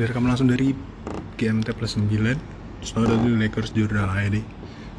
direkam 0.00 0.24
langsung 0.24 0.48
dari 0.48 0.72
GMT 1.36 1.76
plus 1.76 2.00
9 2.00 2.08
Selamat 2.80 3.12
datang 3.12 3.28
di 3.28 3.36
Lakers 3.36 3.76
Jurnal 3.76 4.08
ID 4.08 4.40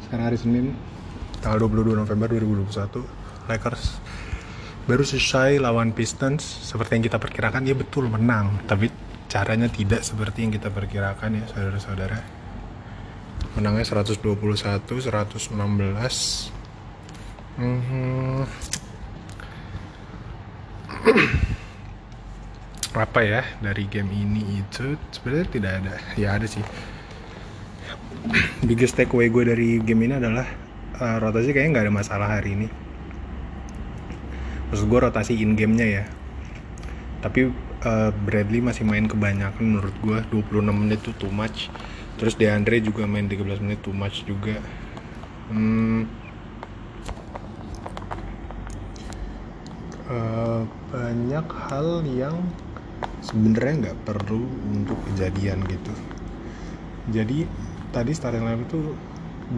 Sekarang 0.06 0.30
hari 0.30 0.38
Senin 0.38 0.78
Tanggal 1.42 1.66
22 1.66 1.98
November 1.98 2.30
2021 2.30 3.50
Lakers 3.50 3.98
baru 4.82 5.06
selesai 5.06 5.62
lawan 5.62 5.94
Pistons. 5.94 6.42
Seperti 6.42 6.98
yang 6.98 7.06
kita 7.06 7.18
perkirakan 7.22 7.62
Ya 7.62 7.74
betul 7.74 8.10
menang. 8.10 8.58
Tapi 8.66 8.90
caranya 9.30 9.70
tidak 9.70 10.02
seperti 10.02 10.42
yang 10.42 10.52
kita 10.54 10.74
perkirakan 10.74 11.38
ya 11.38 11.44
saudara-saudara. 11.50 12.18
Menangnya 13.58 13.86
121 13.86 14.22
116 14.82 15.54
hmm. 17.58 18.42
Apa 22.92 23.20
ya 23.24 23.40
dari 23.64 23.88
game 23.88 24.12
ini 24.12 24.60
itu? 24.60 25.00
Sebenarnya 25.12 25.48
tidak 25.48 25.72
ada. 25.80 25.94
Ya 26.20 26.36
ada 26.36 26.44
sih. 26.44 26.62
Biggest 28.68 29.00
takeaway 29.00 29.32
gue 29.32 29.44
dari 29.48 29.68
game 29.80 30.06
ini 30.06 30.20
adalah 30.20 30.44
uh, 31.00 31.16
rotasi 31.18 31.56
kayaknya 31.56 31.80
nggak 31.80 31.84
ada 31.88 31.94
masalah 31.94 32.28
hari 32.28 32.54
ini. 32.54 32.68
Maksud 34.68 34.88
gue 34.88 35.00
rotasi 35.00 35.36
in 35.40 35.56
gamenya 35.56 35.86
ya. 35.88 36.04
Tapi 37.24 37.52
uh, 37.84 38.10
Bradley 38.24 38.60
masih 38.60 38.84
main 38.84 39.08
kebanyakan 39.08 39.60
menurut 39.62 39.96
gue. 40.04 40.18
26 40.28 40.72
menit 40.72 41.00
itu 41.04 41.12
too 41.16 41.32
much. 41.32 41.72
Terus 42.20 42.36
DeAndre 42.36 42.80
juga 42.84 43.08
main 43.08 43.28
13 43.28 43.64
menit 43.64 43.80
too 43.80 43.96
much 43.96 44.24
juga. 44.28 44.60
Hmm, 45.52 46.08
uh, 50.12 50.62
banyak 50.92 51.46
hal 51.68 51.88
yang 52.06 52.36
sebenarnya 53.22 53.74
nggak 53.88 53.98
perlu 54.04 54.42
untuk 54.74 54.98
kejadian 55.12 55.62
gitu. 55.66 55.94
Jadi 57.10 57.46
tadi 57.90 58.10
starting 58.14 58.44
line 58.46 58.62
itu 58.66 58.80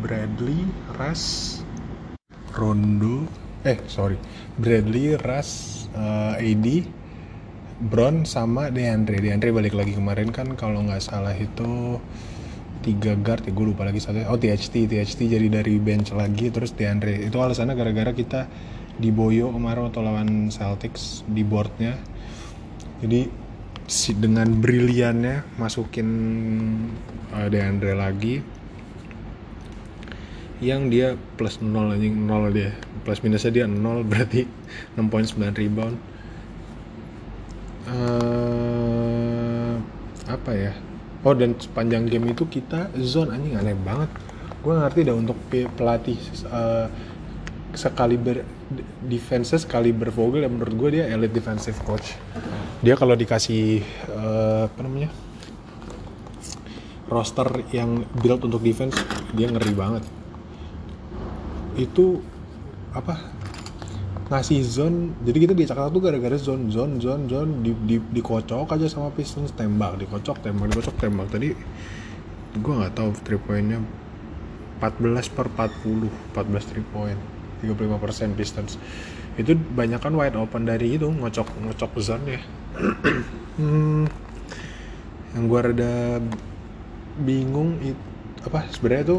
Bradley, 0.00 0.64
Russ, 0.96 1.60
Rondo, 2.56 3.28
eh 3.62 3.78
sorry. 3.86 4.16
Bradley, 4.58 5.14
Russ, 5.20 5.84
uh, 5.94 6.40
AD, 6.40 6.66
Brown 7.84 8.24
sama 8.24 8.70
DeAndre. 8.70 9.20
DeAndre 9.20 9.50
balik 9.50 9.74
lagi 9.74 9.92
kemarin 9.94 10.30
kan 10.30 10.54
kalau 10.54 10.82
nggak 10.82 11.02
salah 11.02 11.34
itu 11.34 12.00
tiga 12.84 13.16
guard 13.16 13.48
ya 13.48 13.52
gue 13.56 13.66
lupa 13.66 13.88
lagi 13.88 13.98
satu. 13.98 14.24
Oh 14.28 14.36
THT 14.36 14.88
THT 14.88 15.20
jadi 15.24 15.48
dari 15.48 15.80
bench 15.80 16.12
lagi 16.12 16.52
terus 16.52 16.76
DeAndre. 16.76 17.16
Itu 17.24 17.40
alasannya 17.40 17.74
gara-gara 17.74 18.12
kita 18.12 18.46
diboyo 19.00 19.50
kemarin 19.50 19.90
atau 19.90 20.00
lawan 20.06 20.54
Celtics 20.54 21.26
di 21.26 21.42
boardnya 21.42 21.98
jadi 23.04 23.28
si 23.84 24.16
dengan 24.16 24.48
briliannya 24.48 25.60
masukin 25.60 26.08
uh, 27.36 27.52
Deandre 27.52 27.92
lagi 27.92 28.40
yang 30.64 30.88
dia 30.88 31.12
plus 31.36 31.60
0 31.60 31.92
anjing 31.92 32.24
0 32.24 32.48
dia. 32.56 32.72
Plus 33.04 33.20
minusnya 33.20 33.52
dia 33.52 33.66
0 33.68 34.00
berarti 34.08 34.48
6.9 34.96 35.36
rebound. 35.52 35.96
Uh, 37.84 39.76
apa 40.24 40.52
ya? 40.56 40.72
Oh 41.20 41.36
dan 41.36 41.52
sepanjang 41.60 42.08
game 42.08 42.32
itu 42.32 42.48
kita 42.48 42.88
zone 42.96 43.36
anjing 43.36 43.60
aneh 43.60 43.76
banget. 43.76 44.08
Gue 44.64 44.80
ngerti 44.80 45.04
dah 45.04 45.12
untuk 45.12 45.36
pelatih 45.52 46.16
uh, 46.48 46.88
sekali 47.76 48.16
ber 48.16 48.48
defense 49.04 49.56
sekali 49.60 49.92
bervogel 49.92 50.44
ya 50.44 50.50
menurut 50.50 50.74
gue 50.74 50.88
dia 51.00 51.04
elite 51.12 51.36
defensive 51.36 51.76
coach. 51.84 52.16
Dia 52.80 52.96
kalau 52.96 53.16
dikasih 53.16 53.84
uh, 54.12 54.68
apa 54.68 54.80
namanya 54.80 55.10
roster 57.08 57.46
yang 57.70 58.02
build 58.20 58.44
untuk 58.44 58.64
defense 58.64 58.96
dia 59.36 59.48
ngeri 59.52 59.72
banget. 59.76 60.04
Itu 61.76 62.24
apa 62.94 63.18
ngasih 64.24 64.60
zone 64.64 64.98
jadi 65.20 65.38
kita 65.44 65.52
di 65.52 65.68
Jakarta 65.68 65.92
tuh 65.92 66.00
gara-gara 66.00 66.38
zone 66.40 66.72
zone 66.72 66.96
zone 66.96 67.28
zone 67.28 67.60
di, 67.60 67.76
di, 67.84 67.96
dikocok 68.00 68.72
aja 68.72 68.88
sama 68.88 69.12
Pistons 69.12 69.52
tembak 69.52 70.00
dikocok 70.00 70.40
tembak 70.40 70.72
dikocok 70.72 70.96
tembak. 70.96 71.28
Tadi 71.28 71.52
gue 72.54 72.72
nggak 72.72 72.94
tahu 72.96 73.10
three 73.20 73.40
pointnya 73.40 73.82
14 74.80 75.36
per 75.36 75.46
40 75.52 76.08
14 76.32 76.70
three 76.70 76.86
point 76.88 77.20
35% 77.64 78.36
Pistons 78.36 78.76
itu 79.40 79.56
banyak 79.56 79.98
kan 79.98 80.12
wide 80.14 80.36
open 80.36 80.68
dari 80.68 80.94
itu 80.94 81.08
ngocok 81.08 81.48
ngocok 81.64 81.90
zone 81.98 82.38
ya 82.38 82.40
hmm, 83.58 84.04
yang 85.34 85.44
gue 85.50 85.60
rada 85.60 86.22
bingung 87.24 87.78
itu 87.80 88.14
apa 88.44 88.68
sebenarnya 88.68 89.04
itu 89.08 89.18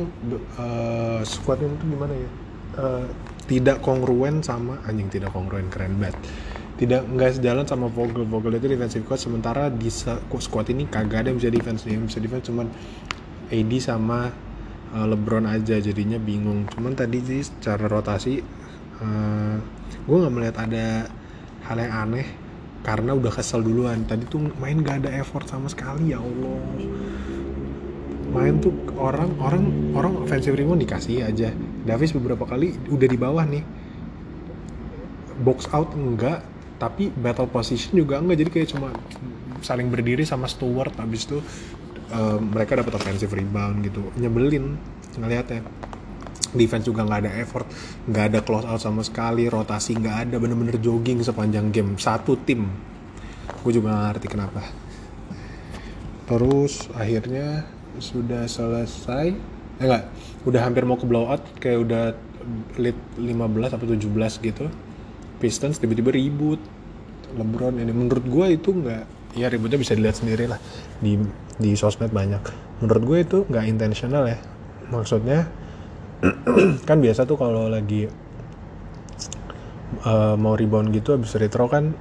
uh, 0.62 1.22
squadnya 1.26 1.68
itu 1.74 1.86
gimana 1.98 2.14
ya? 2.14 2.30
Uh, 2.76 3.06
tidak 3.50 3.82
kongruen 3.82 4.42
sama 4.46 4.78
anjing 4.86 5.10
tidak 5.10 5.34
kongruen 5.34 5.66
keren 5.74 5.98
banget. 5.98 6.18
Tidak 6.76 7.08
nggak 7.08 7.40
sejalan 7.40 7.66
sama 7.66 7.88
Vogel. 7.90 8.28
Vogel 8.28 8.60
itu 8.60 8.68
defensive 8.70 9.06
coach 9.08 9.26
sementara 9.26 9.72
di 9.72 9.90
squad 9.90 10.68
ini 10.70 10.86
kagak 10.86 11.26
ada 11.26 11.28
yang 11.34 11.40
bisa 11.42 11.50
defense. 11.50 11.88
Yang 11.88 12.14
bisa 12.14 12.20
defense 12.22 12.46
cuman 12.52 12.68
AD 13.50 13.72
sama 13.82 14.30
uh, 14.94 15.06
LeBron 15.10 15.50
aja 15.50 15.82
jadinya 15.82 16.20
bingung. 16.22 16.70
Cuman 16.70 16.94
tadi 16.94 17.24
sih 17.24 17.42
secara 17.42 17.90
rotasi 17.90 18.44
uh, 19.02 19.58
gue 20.06 20.18
nggak 20.22 20.34
melihat 20.34 20.58
ada 20.62 21.10
hal 21.66 21.78
yang 21.82 21.94
aneh 21.94 22.28
karena 22.86 23.18
udah 23.18 23.34
kesel 23.34 23.66
duluan. 23.66 24.06
Tadi 24.06 24.30
tuh 24.30 24.54
main 24.62 24.78
gak 24.86 25.02
ada 25.02 25.10
effort 25.18 25.50
sama 25.50 25.66
sekali 25.66 26.14
ya 26.14 26.22
Allah. 26.22 26.62
Main 28.30 28.62
tuh 28.62 28.74
orang 29.02 29.34
orang 29.42 29.64
orang 29.98 30.14
offensive 30.22 30.54
rebound 30.54 30.86
dikasih 30.86 31.26
aja. 31.26 31.50
Davis 31.82 32.14
beberapa 32.14 32.46
kali 32.46 32.78
udah 32.94 33.08
di 33.10 33.18
bawah 33.18 33.42
nih. 33.42 33.66
Box 35.42 35.66
out 35.74 35.98
enggak 35.98 36.46
tapi 36.78 37.10
battle 37.10 37.50
position 37.50 37.98
juga 37.98 38.22
enggak. 38.22 38.46
Jadi 38.46 38.50
kayak 38.54 38.70
cuma 38.78 38.94
saling 39.66 39.90
berdiri 39.90 40.22
sama 40.22 40.46
Stewart 40.46 40.94
habis 41.02 41.26
itu 41.26 41.42
uh, 42.12 42.38
mereka 42.42 42.78
dapat 42.78 42.94
offensive 42.98 43.32
rebound 43.34 43.86
gitu 43.86 44.02
nyebelin 44.20 44.78
ngelihatnya 45.16 45.64
defense 46.56 46.88
juga 46.88 47.04
nggak 47.04 47.20
ada 47.28 47.32
effort 47.44 47.68
nggak 48.08 48.26
ada 48.32 48.40
close 48.42 48.66
out 48.66 48.82
sama 48.82 49.04
sekali 49.04 49.46
rotasi 49.52 50.00
nggak 50.00 50.18
ada 50.28 50.36
bener-bener 50.40 50.80
jogging 50.80 51.22
sepanjang 51.22 51.70
game. 51.70 52.00
Satu 52.00 52.40
tim. 52.40 52.72
Gue 53.62 53.72
juga 53.76 53.94
gak 53.94 54.04
ngerti 54.18 54.28
kenapa. 54.32 54.62
Terus 56.26 56.90
akhirnya 56.96 57.68
sudah 58.00 58.50
selesai. 58.50 59.36
Eh 59.78 59.84
enggak 59.86 60.10
udah 60.48 60.62
hampir 60.64 60.86
mau 60.88 60.98
ke 60.98 61.06
blowout 61.06 61.44
kayak 61.60 61.80
udah 61.86 62.04
lead 62.78 62.98
15 63.20 63.76
atau 63.76 63.86
17 63.86 64.46
gitu. 64.46 64.66
Pistons 65.38 65.78
tiba-tiba 65.78 66.16
ribut. 66.16 66.62
LeBron 67.36 67.76
ini. 67.82 67.92
Menurut 67.92 68.26
gue 68.26 68.46
itu 68.56 68.70
nggak 68.72 69.04
ya 69.36 69.52
ributnya 69.52 69.76
bisa 69.76 69.94
dilihat 69.94 70.16
sendiri 70.16 70.48
lah 70.48 70.60
di 71.04 71.20
di 71.60 71.76
sosmed 71.76 72.12
banyak. 72.12 72.40
Menurut 72.84 73.04
gue 73.04 73.18
itu 73.24 73.38
nggak 73.48 73.66
intentional 73.68 74.28
ya. 74.28 74.40
Maksudnya 74.92 75.48
kan 76.88 76.98
biasa 77.04 77.28
tuh 77.28 77.36
kalau 77.36 77.68
lagi 77.68 78.08
uh, 80.08 80.36
mau 80.40 80.56
rebound 80.56 80.96
gitu 80.96 81.16
habis 81.16 81.36
retro 81.36 81.68
kan 81.68 81.92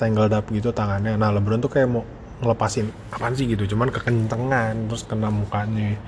tangled 0.00 0.32
up 0.32 0.48
gitu 0.48 0.72
tangannya. 0.72 1.16
Nah 1.20 1.32
LeBron 1.36 1.60
tuh 1.60 1.72
kayak 1.72 1.88
mau 1.92 2.04
ngelepasin. 2.40 2.88
Apaan 3.12 3.36
sih 3.36 3.44
gitu? 3.44 3.68
Cuman 3.76 3.92
kekencengan 3.92 4.88
terus 4.88 5.04
kena 5.04 5.28
mukanya. 5.28 6.00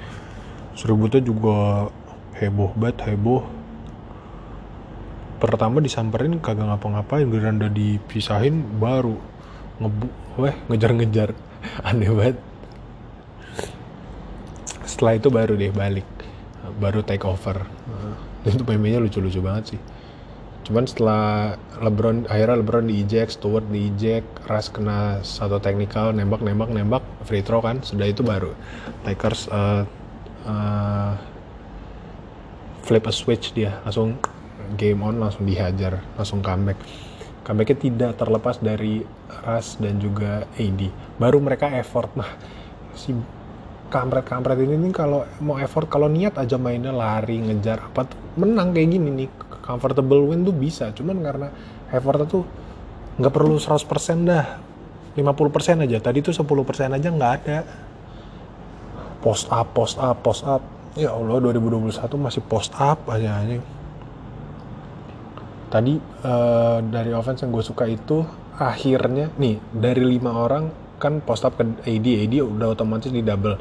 Seributnya 0.73 1.21
juga 1.21 1.89
heboh 2.41 2.73
banget 2.73 3.13
heboh. 3.13 3.45
Pertama 5.37 5.85
disamperin 5.85 6.41
kagak 6.41 6.65
ngapa-ngapain. 6.65 7.29
Giliran 7.29 7.61
udah 7.61 7.73
dipisahin 7.73 8.81
baru 8.81 9.33
ngebu 9.83 10.07
weh 10.41 10.55
ngejar-ngejar. 10.71 11.31
Aneh 11.89 12.11
banget. 12.11 12.37
Setelah 14.87 15.13
itu 15.19 15.29
baru 15.29 15.53
deh 15.59 15.73
balik. 15.75 16.07
Baru 16.79 17.03
take 17.03 17.27
over. 17.27 17.67
Dan 18.43 18.51
itu 18.59 18.65
pemainnya 18.67 19.03
lucu-lucu 19.03 19.39
banget 19.43 19.77
sih. 19.77 19.81
Cuman 20.63 20.87
setelah 20.87 21.59
LeBron 21.83 22.31
akhirnya 22.31 22.63
LeBron 22.63 22.87
di 22.87 23.03
eject 23.03 23.35
Stewart 23.39 23.67
di 23.67 23.91
eject 23.91 24.27
Russ 24.47 24.71
kena 24.71 25.19
satu 25.27 25.59
technical 25.59 26.15
nembak 26.15 26.39
nembak 26.39 26.71
nembak 26.71 27.03
free 27.27 27.43
throw 27.43 27.63
kan. 27.63 27.83
Sudah 27.83 28.07
itu 28.11 28.23
baru. 28.23 28.55
Lakers 29.03 29.51
uh, 29.51 29.83
uh, 30.47 31.13
flip 32.87 33.07
a 33.07 33.13
switch 33.15 33.55
dia. 33.55 33.83
Langsung 33.83 34.23
game 34.77 35.01
on 35.05 35.21
langsung 35.21 35.45
dihajar 35.45 36.01
langsung 36.17 36.41
comeback 36.41 36.79
comebacknya 37.43 37.79
tidak 37.79 38.11
terlepas 38.19 38.63
dari 38.63 39.03
Russ 39.43 39.79
dan 39.83 39.99
juga 39.99 40.47
AD 40.55 40.81
baru 41.19 41.43
mereka 41.43 41.71
effort. 41.75 42.15
Nah 42.15 42.31
si 42.95 43.11
kampret-kampret 43.91 44.57
ini 44.63 44.79
nih 44.89 44.93
kalau 44.95 45.27
mau 45.45 45.59
effort 45.61 45.91
kalau 45.91 46.09
niat 46.09 46.39
aja 46.39 46.57
mainnya 46.57 46.95
lari 46.95 47.43
ngejar 47.43 47.93
apa 47.93 48.09
tuh 48.09 48.19
menang 48.39 48.71
kayak 48.73 48.89
gini 48.89 49.09
nih. 49.11 49.29
Comfortable 49.63 50.27
win 50.27 50.43
tuh 50.43 50.55
bisa 50.55 50.91
cuman 50.91 51.23
karena 51.23 51.49
effortnya 51.91 52.27
tuh 52.27 52.43
nggak 53.19 53.33
perlu 53.35 53.59
100% 53.59 54.27
dah. 54.27 54.47
50% 55.13 55.85
aja. 55.85 55.99
Tadi 56.01 56.19
tuh 56.25 56.33
10% 56.33 56.97
aja 56.97 57.09
nggak 57.13 57.33
ada. 57.45 57.59
Post 59.23 59.53
up 59.53 59.71
post 59.77 60.01
up 60.01 60.19
post 60.25 60.43
up. 60.47 60.63
Ya 60.99 61.13
Allah 61.13 61.41
2021 61.41 61.95
masih 62.19 62.43
post 62.45 62.75
up 62.77 63.07
aja 63.09 63.41
anjing 63.41 63.82
tadi 65.73 65.97
uh, 65.97 66.85
dari 66.85 67.17
offense 67.17 67.49
yang 67.49 67.57
gue 67.57 67.65
suka 67.65 67.89
itu 67.89 68.21
akhirnya 68.61 69.33
nih 69.41 69.57
dari 69.73 70.05
lima 70.05 70.37
orang 70.37 70.69
kan 71.01 71.25
post 71.25 71.49
up 71.49 71.57
ke 71.57 71.65
AD 71.65 72.07
AD 72.29 72.35
udah 72.45 72.77
otomatis 72.77 73.09
di 73.09 73.25
double. 73.25 73.57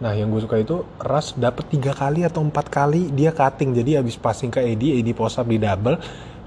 Nah 0.00 0.16
yang 0.16 0.32
gue 0.32 0.40
suka 0.40 0.56
itu 0.56 0.80
Ras 0.96 1.36
dapet 1.36 1.68
tiga 1.68 1.92
kali 1.92 2.24
atau 2.24 2.40
empat 2.40 2.72
kali 2.72 3.12
dia 3.12 3.36
cutting. 3.36 3.76
Jadi 3.76 4.00
abis 4.00 4.16
passing 4.16 4.48
ke 4.48 4.64
AD 4.64 4.80
AD 4.80 5.08
post 5.12 5.36
up 5.36 5.46
di 5.46 5.60
double 5.60 6.00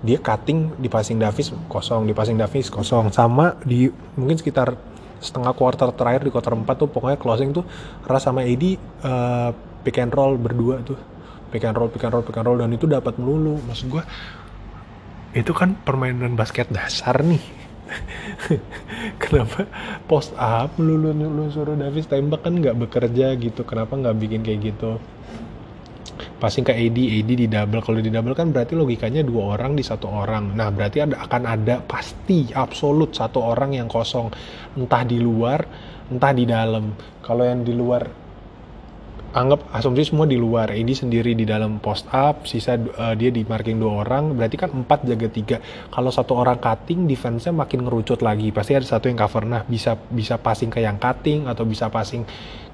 dia 0.04 0.20
cutting 0.20 0.76
di 0.82 0.92
passing 0.92 1.16
Davis 1.16 1.56
kosong 1.70 2.10
di 2.10 2.18
passing 2.18 2.36
Davis 2.36 2.74
kosong. 2.74 3.14
Sama 3.14 3.56
di 3.62 3.88
mungkin 4.18 4.42
sekitar 4.42 4.74
setengah 5.24 5.56
quarter 5.56 5.94
terakhir 5.96 6.28
di 6.28 6.32
quarter 6.34 6.52
4 6.52 6.68
tuh 6.76 6.92
pokoknya 6.92 7.16
closing 7.16 7.56
tuh 7.56 7.64
Ras 8.04 8.28
sama 8.28 8.44
AD 8.44 8.64
uh, 9.06 9.56
pick 9.86 10.02
and 10.02 10.12
roll 10.12 10.36
berdua 10.36 10.82
tuh. 10.82 10.98
Pick 11.54 11.70
and 11.70 11.78
roll 11.78 11.88
pick 11.88 12.02
and 12.02 12.12
roll 12.12 12.26
pick 12.26 12.36
and 12.36 12.50
roll 12.50 12.58
dan 12.58 12.74
itu 12.74 12.90
dapat 12.90 13.16
melulu. 13.22 13.62
Maksud 13.70 13.86
gue 13.94 14.04
itu 15.34 15.52
kan 15.52 15.74
permainan 15.82 16.38
basket 16.38 16.70
dasar 16.70 17.26
nih 17.26 17.42
kenapa 19.22 19.66
post 20.06 20.34
up 20.38 20.78
melulu 20.78 21.14
lu 21.14 21.50
suruh 21.50 21.78
Davis 21.78 22.10
tembak 22.10 22.46
kan 22.46 22.58
nggak 22.58 22.78
bekerja 22.78 23.34
gitu 23.38 23.66
kenapa 23.66 23.98
nggak 23.98 24.18
bikin 24.18 24.42
kayak 24.46 24.74
gitu 24.74 24.98
passing 26.44 26.68
ke 26.68 26.76
AD, 26.76 27.00
AD 27.00 27.30
di 27.40 27.48
double. 27.48 27.80
Kalau 27.80 28.04
di 28.04 28.12
double 28.12 28.36
kan 28.36 28.52
berarti 28.52 28.76
logikanya 28.76 29.24
dua 29.24 29.56
orang 29.56 29.80
di 29.80 29.84
satu 29.84 30.12
orang. 30.12 30.52
Nah 30.52 30.68
berarti 30.76 31.00
ada, 31.00 31.24
akan 31.24 31.44
ada 31.48 31.80
pasti 31.80 32.52
absolut 32.52 33.16
satu 33.16 33.40
orang 33.40 33.80
yang 33.80 33.88
kosong. 33.88 34.28
Entah 34.76 35.08
di 35.08 35.24
luar, 35.24 35.64
entah 36.12 36.36
di 36.36 36.44
dalam. 36.44 36.92
Kalau 37.24 37.48
yang 37.48 37.64
di 37.64 37.72
luar 37.72 38.04
anggap 39.34 39.66
asumsi 39.74 40.14
semua 40.14 40.30
di 40.30 40.38
luar. 40.38 40.70
Ini 40.70 40.94
sendiri 40.94 41.34
di 41.34 41.44
dalam 41.44 41.82
post 41.82 42.06
up 42.14 42.46
sisa 42.46 42.78
uh, 42.78 43.18
dia 43.18 43.34
di 43.34 43.42
marking 43.42 43.82
dua 43.82 44.06
orang 44.06 44.38
berarti 44.38 44.56
kan 44.62 44.70
empat 44.70 45.10
jaga 45.10 45.28
tiga. 45.28 45.58
Kalau 45.90 46.14
satu 46.14 46.38
orang 46.38 46.62
cutting 46.62 47.10
defense-nya 47.10 47.50
makin 47.50 47.84
ngerucut 47.84 48.22
lagi. 48.22 48.54
Pasti 48.54 48.78
ada 48.78 48.86
satu 48.86 49.10
yang 49.10 49.18
cover. 49.18 49.44
Nah 49.50 49.66
bisa 49.66 49.98
bisa 49.98 50.38
passing 50.38 50.70
ke 50.70 50.86
yang 50.86 51.02
cutting 51.02 51.50
atau 51.50 51.66
bisa 51.66 51.90
passing 51.90 52.24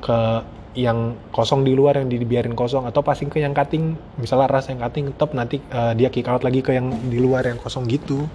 ke 0.04 0.18
yang 0.78 1.18
kosong 1.34 1.66
di 1.66 1.74
luar 1.74 1.98
yang 1.98 2.12
dibiarin 2.12 2.54
kosong 2.54 2.86
atau 2.86 3.02
passing 3.02 3.32
ke 3.32 3.40
yang 3.40 3.56
cutting. 3.56 3.96
Misalnya 4.20 4.52
ras 4.52 4.68
yang 4.68 4.84
cutting 4.84 5.16
top 5.16 5.32
nanti 5.32 5.64
uh, 5.72 5.96
dia 5.96 6.12
kick 6.12 6.28
out 6.28 6.44
lagi 6.44 6.60
ke 6.60 6.76
yang 6.76 6.92
di 7.08 7.24
luar 7.24 7.48
yang 7.48 7.58
kosong 7.58 7.88
gitu. 7.88 8.28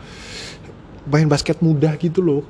Main 1.13 1.29
basket 1.29 1.61
mudah 1.61 2.01
gitu 2.01 2.25
loh. 2.25 2.43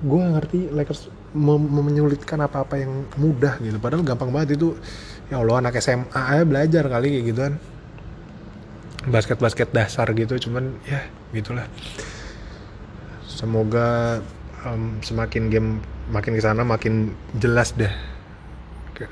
Gue 0.00 0.20
ngerti 0.24 0.72
Lakers 0.72 1.23
menyulitkan 1.34 2.38
apa-apa 2.38 2.78
yang 2.78 3.10
mudah 3.18 3.58
gitu. 3.58 3.76
Padahal 3.82 4.06
gampang 4.06 4.30
banget 4.30 4.54
itu 4.54 4.78
ya 5.26 5.42
Allah 5.42 5.66
anak 5.66 5.82
SMA 5.82 6.14
aja 6.14 6.46
belajar 6.46 6.84
kali 6.86 7.18
kayak 7.18 7.24
gitu 7.26 7.40
kan. 7.42 7.54
Basket-basket 9.04 9.74
dasar 9.74 10.06
gitu 10.14 10.38
cuman 10.48 10.78
ya 10.86 11.02
gitulah. 11.34 11.66
Semoga 13.26 14.22
um, 14.62 15.02
semakin 15.02 15.50
game 15.50 15.68
makin 16.08 16.38
ke 16.38 16.42
sana 16.42 16.62
makin 16.62 17.12
jelas 17.36 17.74
deh. 17.74 17.90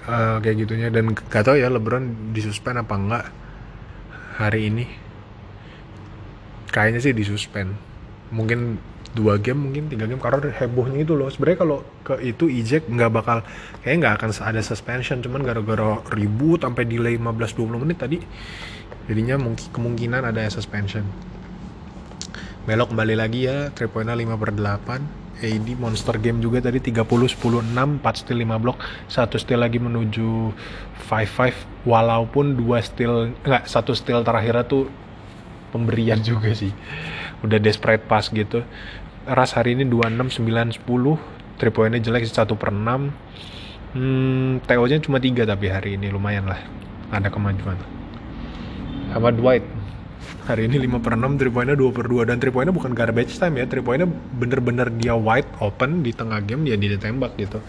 Uh, 0.07 0.39
kayak 0.39 0.63
gitunya. 0.63 0.89
Dan 0.95 1.13
gak 1.13 1.43
tau 1.43 1.59
ya 1.59 1.67
LeBron 1.67 2.31
disuspend 2.31 2.79
apa 2.79 2.95
enggak 2.95 3.25
hari 4.39 4.71
ini. 4.71 4.87
Kayaknya 6.71 7.01
sih 7.03 7.13
disuspend. 7.13 7.75
Mungkin 8.33 8.92
dua 9.13 9.37
game 9.37 9.69
mungkin 9.69 9.93
tiga 9.93 10.09
game 10.09 10.21
karena 10.21 10.49
hebohnya 10.53 11.05
itu 11.05 11.13
loh. 11.13 11.29
Sebenarnya 11.29 11.59
kalau 11.61 11.79
ke 12.05 12.15
itu 12.25 12.49
eject 12.49 12.89
nggak 12.89 13.11
bakal 13.13 13.45
kayak 13.85 13.97
nggak 14.01 14.15
akan 14.21 14.31
ada 14.45 14.61
suspension. 14.65 15.21
Cuman 15.21 15.45
gara-gara 15.45 16.01
ribut 16.17 16.65
sampai 16.65 16.89
delay 16.89 17.21
15-20 17.21 17.83
menit 17.83 17.99
tadi 18.01 18.19
jadinya 19.07 19.37
mungkin 19.41 19.67
kemungkinan 19.73 20.23
ada 20.33 20.43
suspension. 20.49 21.05
Belok 22.63 22.95
kembali 22.95 23.15
lagi 23.19 23.51
ya 23.51 23.75
3 23.75 23.91
poinnya 23.91 24.15
5 24.15 24.39
per 24.39 24.51
8 24.55 25.23
AD 25.43 25.69
monster 25.83 26.15
game 26.23 26.39
juga 26.39 26.63
tadi 26.63 26.79
30 26.79 27.03
10 27.03 27.75
6 27.75 27.75
4 27.75 28.21
steal 28.23 28.39
5 28.47 28.63
block 28.63 28.79
satu 29.11 29.37
steal 29.43 29.59
lagi 29.59 29.83
menuju 29.83 30.55
5 31.11 31.11
5 31.11 31.83
walaupun 31.91 32.55
dua 32.55 32.79
steal 32.79 33.35
enggak 33.43 33.67
satu 33.67 33.91
steal 33.99 34.23
terakhirnya 34.23 34.63
tuh 34.63 34.87
pemberian 35.73 36.21
juga 36.29 36.53
sih. 36.53 36.71
Udah 37.41 37.57
desperate 37.57 38.05
pass 38.05 38.29
gitu. 38.29 38.63
Ras 39.25 39.57
hari 39.57 39.75
ini 39.79 39.89
26 39.89 40.45
9 40.45 40.85
10 40.85 40.85
3 41.57 41.71
poinnya 41.73 41.99
jelek 42.03 42.27
1 42.27 42.43
per 42.59 42.71
6 42.75 43.95
hmm, 43.95 44.67
TO 44.67 44.85
nya 44.91 44.99
cuma 44.99 45.23
3 45.23 45.47
tapi 45.49 45.67
hari 45.73 45.97
ini 45.97 46.13
lumayan 46.13 46.45
lah. 46.45 46.61
Ada 47.09 47.33
kemajuan. 47.33 47.81
Sama 49.15 49.33
Dwight. 49.33 49.65
Hari 50.43 50.67
ini 50.67 50.91
5 50.91 50.99
per 51.01 51.15
6 51.15 51.39
3 51.39 51.55
poinnya 51.55 51.77
2 51.79 51.97
per 51.97 52.07
2 52.11 52.29
dan 52.29 52.37
3 52.43 52.51
poinnya 52.53 52.75
bukan 52.75 52.93
garbage 52.93 53.39
time 53.41 53.63
ya. 53.63 53.65
3 53.65 53.81
poinnya 53.81 54.09
bener-bener 54.37 54.91
dia 54.93 55.15
wide 55.15 55.49
open 55.63 56.03
di 56.03 56.11
tengah 56.11 56.43
game 56.43 56.67
dia 56.67 56.77
ditembak 56.77 57.39
gitu. 57.39 57.63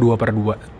2 0.00 0.16
per 0.16 0.32
2 0.32 0.79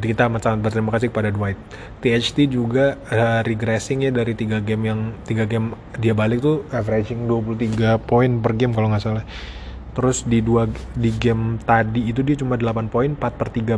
jadi 0.00 0.16
kita 0.16 0.32
sangat 0.40 0.64
berterima 0.64 0.96
kasih 0.96 1.12
kepada 1.12 1.28
Dwight. 1.28 1.60
THT 2.00 2.48
juga 2.48 2.96
uh, 3.12 3.44
regressing 3.44 4.00
ya 4.00 4.08
dari 4.08 4.32
tiga 4.32 4.56
game 4.64 4.88
yang 4.88 5.12
tiga 5.28 5.44
game 5.44 5.76
dia 6.00 6.16
balik 6.16 6.40
tuh 6.40 6.64
averaging 6.72 7.28
23 7.28 8.00
poin 8.08 8.40
per 8.40 8.56
game 8.56 8.72
kalau 8.72 8.88
nggak 8.88 9.04
salah. 9.04 9.28
Terus 9.92 10.24
di 10.24 10.40
dua 10.40 10.64
di 10.96 11.12
game 11.12 11.60
tadi 11.60 12.08
itu 12.08 12.24
dia 12.24 12.32
cuma 12.40 12.56
8 12.56 12.88
poin 12.88 13.12
4 13.12 13.20
per 13.20 13.52
13 13.52 13.76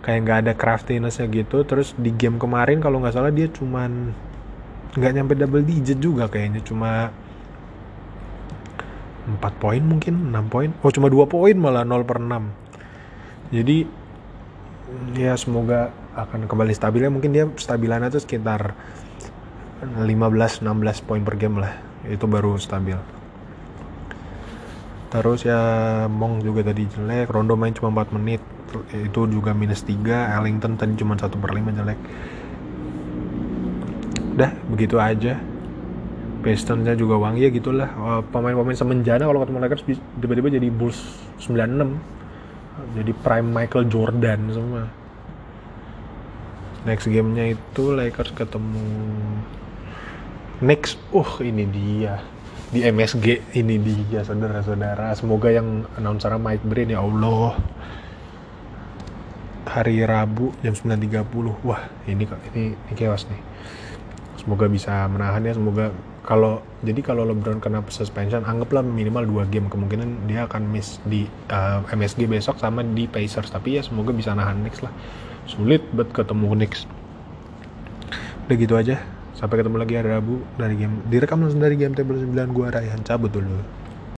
kayak 0.00 0.18
nggak 0.24 0.38
ada 0.48 0.52
craftinessnya 0.56 1.28
gitu. 1.28 1.60
Terus 1.60 1.92
di 2.00 2.08
game 2.08 2.40
kemarin 2.40 2.80
kalau 2.80 2.96
nggak 3.04 3.12
salah 3.12 3.28
dia 3.28 3.52
cuman 3.52 4.16
nggak 4.96 5.12
nyampe 5.12 5.36
double 5.36 5.60
digit 5.60 6.00
juga 6.00 6.32
kayaknya 6.32 6.64
cuma 6.64 7.12
4 9.28 9.44
poin 9.60 9.82
mungkin 9.84 10.32
6 10.32 10.48
poin 10.48 10.72
oh 10.80 10.88
cuma 10.88 11.12
2 11.12 11.28
poin 11.28 11.52
malah 11.52 11.84
0 11.84 12.08
per 12.08 12.16
6 12.16 13.52
jadi 13.52 13.76
ya 15.14 15.36
semoga 15.36 15.92
akan 16.16 16.48
kembali 16.50 16.72
stabil. 16.74 17.06
Ya 17.06 17.10
mungkin 17.12 17.30
dia 17.34 17.44
stabilannya 17.46 18.12
tuh 18.12 18.22
sekitar 18.22 18.72
15-16 19.84 20.64
poin 21.06 21.22
per 21.22 21.34
game 21.38 21.62
lah. 21.62 21.72
Itu 22.06 22.26
baru 22.26 22.56
stabil. 22.58 22.96
Terus 25.08 25.48
ya 25.48 25.60
Mong 26.10 26.44
juga 26.44 26.60
tadi 26.66 26.84
jelek. 26.84 27.32
Rondo 27.32 27.56
main 27.56 27.72
cuma 27.72 27.92
4 27.92 28.16
menit. 28.16 28.42
Itu 28.92 29.24
juga 29.24 29.56
minus 29.56 29.80
3 29.84 30.36
Ellington 30.36 30.76
tadi 30.76 30.92
cuma 31.00 31.16
1 31.16 31.32
per 31.40 31.50
5 31.56 31.72
jelek. 31.72 31.98
Udah 34.36 34.52
begitu 34.68 35.00
aja. 35.00 35.40
Pistonsnya 36.38 36.94
juga 36.94 37.18
wangi 37.18 37.48
ya 37.48 37.50
gitulah. 37.50 37.90
Oh, 37.98 38.20
pemain-pemain 38.30 38.76
semenjana 38.76 39.26
kalau 39.26 39.42
ketemu 39.42 39.58
Lakers 39.58 39.82
tiba-tiba 40.22 40.48
jadi 40.54 40.68
Bulls 40.70 41.00
96 41.42 42.17
jadi 42.94 43.12
prime 43.12 43.48
Michael 43.48 43.86
Jordan 43.90 44.40
semua. 44.50 44.84
Next 46.86 47.10
gamenya 47.10 47.58
itu 47.58 47.84
Lakers 47.92 48.32
ketemu 48.32 48.86
next 50.62 50.98
uh 51.10 51.32
ini 51.42 51.64
dia. 51.68 52.22
Di 52.68 52.84
MSG 52.84 53.56
ini 53.56 53.80
dia 53.80 54.20
saudara-saudara. 54.22 55.16
Semoga 55.16 55.48
yang 55.48 55.88
announcer 55.96 56.32
Mike 56.36 56.64
Brain 56.64 56.92
ya 56.92 57.00
Allah. 57.00 57.56
Hari 59.68 60.00
Rabu 60.04 60.56
jam 60.64 60.72
9.30 60.72 61.60
wah 61.60 61.82
ini 62.08 62.24
ini 62.24 62.72
ini 62.72 62.94
chaos 62.96 63.28
nih 63.28 63.36
semoga 64.48 64.64
bisa 64.64 65.04
menahan 65.12 65.44
ya 65.44 65.52
semoga 65.52 65.92
kalau 66.24 66.64
jadi 66.80 67.04
kalau 67.04 67.28
LeBron 67.28 67.60
kena 67.60 67.84
suspension 67.92 68.48
anggaplah 68.48 68.80
minimal 68.80 69.28
dua 69.28 69.44
game 69.44 69.68
kemungkinan 69.68 70.24
dia 70.24 70.48
akan 70.48 70.72
miss 70.72 71.04
di 71.04 71.28
uh, 71.52 71.84
eh, 71.84 71.92
MSG 71.92 72.24
besok 72.24 72.56
sama 72.56 72.80
di 72.80 73.04
Pacers. 73.04 73.52
Tapi 73.52 73.76
ya 73.76 73.84
semoga 73.84 74.16
bisa 74.16 74.32
nahan 74.32 74.64
Knicks 74.64 74.80
lah. 74.80 74.92
Sulit 75.44 75.84
buat 75.92 76.08
ketemu 76.16 76.48
Knicks. 76.56 76.88
Udah 78.48 78.56
gitu 78.56 78.72
aja. 78.80 79.04
Sampai 79.36 79.60
ketemu 79.60 79.84
lagi 79.84 80.00
hari 80.00 80.16
Rabu 80.16 80.40
dari 80.56 80.80
game 80.80 81.04
direkam 81.12 81.44
langsung 81.44 81.60
dari 81.60 81.76
game 81.76 81.92
table 81.92 82.16
9 82.16 82.56
gua 82.56 82.72
Raihan. 82.72 83.04
Cabut 83.04 83.28
dulu 83.28 83.77